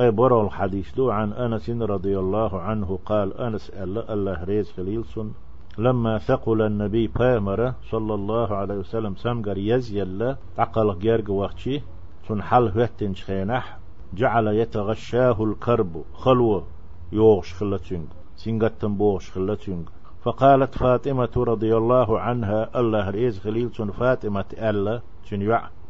أي 0.00 0.10
برو 0.10 0.46
الحديث. 0.46 0.94
دو 0.94 1.10
عن 1.10 1.32
أنس 1.32 1.70
رضي 1.70 2.18
الله 2.18 2.60
عنه 2.60 2.98
قال 3.06 3.36
أنس 3.36 3.70
ألا 3.70 4.12
الله 4.12 4.44
ريز 4.44 4.72
خليلسون 4.72 5.34
لما 5.78 6.18
ثقل 6.18 6.62
النبي 6.62 7.06
بامر 7.06 7.74
صلى 7.90 8.14
الله 8.14 8.54
عليه 8.54 8.74
وسلم 8.74 9.14
سمجر 9.14 9.58
يزيل 9.58 10.36
عقل 10.58 10.98
جيرج 10.98 11.50
سن 12.28 12.42
حل 12.42 12.68
هتن 12.80 13.14
خينح 13.14 13.78
جعل 14.14 14.46
يتغشاه 14.46 15.44
الكرب 15.44 16.04
خلوة 16.14 16.66
يوغش 17.12 17.54
خلتشنج 17.54 18.06
سنغتن 18.36 18.94
بوغش 18.96 19.30
خلتشنج 19.30 19.88
فقالت 20.22 20.78
فاطمة 20.78 21.34
رضي 21.36 21.76
الله 21.76 22.20
عنها 22.20 22.80
الله 22.80 23.10
ريز 23.10 23.38
خليل 23.38 23.70
سن 23.74 23.90
فاطمة 23.90 24.44
ألا 24.52 25.00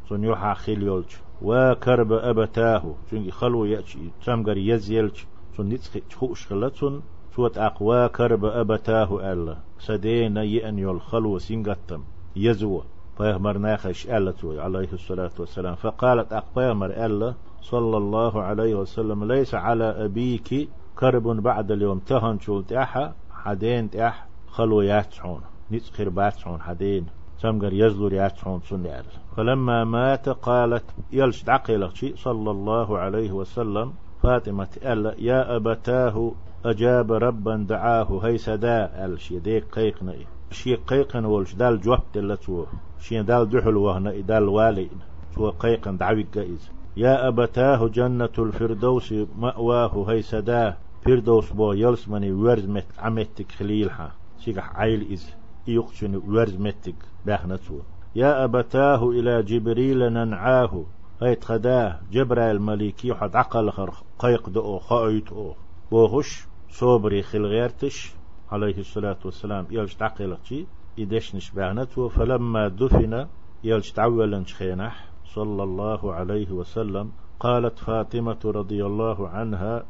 سن 0.09 0.17
سن 0.17 0.25
يحا 0.25 0.55
خليولش 0.55 1.17
وكرب 1.43 2.13
أبتاه. 2.13 2.95
سن 3.11 3.31
خلو 3.31 3.65
يأتي 3.65 4.11
تمغر 4.25 4.57
يزيلش 4.57 5.27
سن 5.57 5.69
نتخي 5.69 6.01
تخوش 6.01 6.47
خلتشن 6.47 7.01
سوت 7.37 7.59
أقوى 7.59 8.09
كرب 8.09 8.45
أبتاه 8.45 9.33
ألا. 9.33 9.57
سدين 9.79 10.37
يأن 10.37 10.79
يلخلو 10.79 11.39
سنغتم 11.39 12.05
يزوى 12.37 12.83
فيهمر 13.17 13.59
ناخش 13.59 14.07
ألا 14.07 14.35
عليه 14.45 14.93
الصلاة 14.93 15.31
والسلام. 15.39 15.75
فقالت 15.75 16.33
أقبامر 16.33 16.87
ألا 16.87 17.35
صلى 17.61 17.97
الله 17.97 18.43
عليه 18.43 18.75
وسلم 18.75 19.25
ليس 19.25 19.55
على 19.55 19.85
أبيك 19.85 20.69
كرب 20.99 21.23
بعد 21.23 21.71
اليوم. 21.71 21.99
تهن 21.99 22.39
شولت 22.41 22.73
أحا 22.73 23.15
حدين 23.31 23.91
تأح 23.91 24.27
خلو 24.49 24.81
ياتشون 24.81 25.41
نتخير 25.73 26.09
باتشون 26.09 26.61
حدين. 26.61 27.07
سمقر 27.45 27.73
يزلور 27.73 28.13
ياتشون 28.13 28.61
سنال 28.61 29.05
فلما 29.37 29.85
مات 29.85 30.29
قالت 30.29 30.85
يلش 31.13 31.43
دعقيلك 31.45 32.15
صلى 32.17 32.51
الله 32.51 32.99
عليه 32.99 33.33
وسلم 33.33 33.93
فاطمة 34.23 34.69
ألا 34.85 35.15
يا 35.19 35.57
أبتاه 35.57 36.33
أجاب 36.65 37.13
ربا 37.13 37.67
دعاه 37.69 38.21
هي 38.25 38.39
سدا 38.39 39.05
الش 39.05 39.31
يديك 39.31 39.65
قيقنا 39.73 40.15
شي 40.51 40.75
قيقن 40.75 41.25
ولش 41.25 41.55
دال 41.55 41.81
جوب 41.81 41.99
دلتو 42.15 42.67
شي 43.01 43.23
دال 43.23 43.51
دحل 43.51 43.77
وهنا 43.77 44.11
دال 44.21 44.49
والي 44.49 44.89
تو 45.35 45.51
قيقن 45.51 45.97
دعوي 45.97 46.27
جائز 46.35 46.71
يا 46.97 47.29
أبتاه 47.29 47.89
جنة 47.89 48.37
الفردوس 48.39 49.15
مأواه 49.39 50.11
هي 50.11 50.23
سدا 50.23 50.77
فردوس 51.05 51.53
بو 51.53 51.73
يلس 51.73 52.09
مني 52.09 52.33
ورز 52.33 52.67
مت 52.67 52.87
عمتك 52.99 53.53
خليلها. 53.53 54.13
شيخ 54.39 54.59
عيل 54.59 55.13
إز. 55.13 55.44
يقشن 55.69 56.17
ورز 56.17 56.57
متك 56.57 56.95
بأخنتو. 57.27 57.79
يا 58.17 58.45
أبتاه 58.45 59.11
إلى 59.11 59.43
جبريل 59.43 59.99
ننعاه. 59.99 60.85
هاي 61.23 61.35
تخداه 61.35 62.01
جبرائيل 62.13 62.63
مليكي 62.63 63.15
حد 63.15 63.37
عقل 63.37 63.71
خر 63.71 63.95
قيق 64.19 64.49
دو 64.49 64.79
خايت 64.79 65.33
أو 65.33 65.55
بوهش 65.91 66.47
صوبري 66.71 67.23
خلغيرتش. 67.23 68.15
عليه 68.51 68.79
الصلاة 68.79 69.19
والسلام 69.25 69.67
يلش 69.71 69.95
تعقلقشي 69.95 70.67
يدشنش 70.99 71.51
باغنته 71.51 72.09
فلما 72.09 72.69
دفن 72.69 73.27
يلش 73.65 73.93
تعولا 73.93 74.45
خينح. 74.45 75.11
صلى 75.25 75.63
الله 75.63 76.15
عليه 76.15 76.51
وسلم. 76.51 77.13
قالت 77.41 77.79
فاطمة 77.79 78.39
رضي 78.45 78.87
الله 78.87 79.29
عنها 79.29 79.87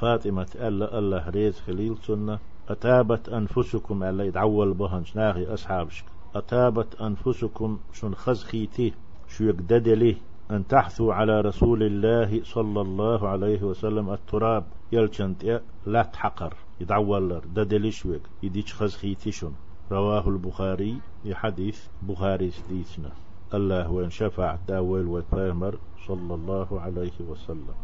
فاطمة 0.00 0.50
ألا 0.54 0.98
الله 0.98 1.28
ريز 1.28 1.60
خليل 1.60 1.96
سنة. 1.96 2.38
أتابت 2.68 3.28
أنفسكم 3.28 4.02
ألا 4.02 4.24
يدعول 4.24 4.74
بهن 4.74 5.04
ناغي 5.14 5.54
أصحابش 5.54 6.04
أتابت 6.34 6.94
أنفسكم 7.00 7.78
شن 7.92 8.14
خزخيتي 8.14 8.92
شو 9.28 9.44
يقدد 9.44 10.16
أن 10.50 10.66
تحثوا 10.66 11.14
على 11.14 11.40
رسول 11.40 11.82
الله 11.82 12.44
صلى 12.44 12.80
الله 12.80 13.28
عليه 13.28 13.62
وسلم 13.62 14.10
التراب. 14.10 14.64
يلشنت 14.92 15.60
لا 15.86 16.02
تحقر 16.02 16.54
يدعول 16.80 17.40
ددلش 17.54 18.06
ويك 18.06 18.22
يديش 18.42 18.74
خزخيتي 18.74 19.32
شن. 19.32 19.52
رواه 19.92 20.28
البخاري 20.28 20.96
يحديث 21.24 21.86
بخاري 22.02 22.50
سديسنا. 22.50 23.10
الله 23.54 23.90
وإن 23.90 24.10
شفع 24.10 24.56
داول 24.68 25.06
وفامر 25.06 25.78
صلى 26.06 26.34
الله 26.34 26.80
عليه 26.80 27.20
وسلم. 27.28 27.74